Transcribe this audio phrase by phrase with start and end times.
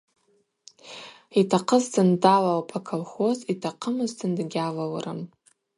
[1.39, 5.19] Йтахъызтын далалпӏ аколхоз, йтахъымызтын дгьалалрым.